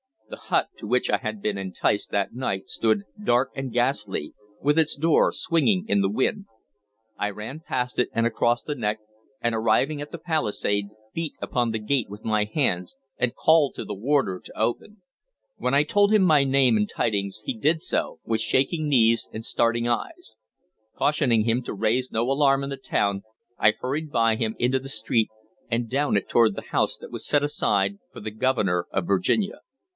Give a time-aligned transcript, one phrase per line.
[0.31, 4.79] The hut to which I had been enticed that night stood dark and ghastly, with
[4.79, 6.45] its door swinging in the wind.
[7.19, 8.99] I ran past it and across the neck,
[9.41, 13.83] and, arriving at the palisade, beat upon the gate with my hands, and called to
[13.83, 15.01] the warder to open.
[15.57, 19.29] When I had told him my name and tidings, he did so, with shaking knees
[19.33, 20.35] and starting eyes.
[20.97, 23.23] Cautioning him to raise no alarm in the town,
[23.59, 25.29] I hurried by him into the street,
[25.69, 29.59] and down it toward the house that was set aside for the Governor of Virginia.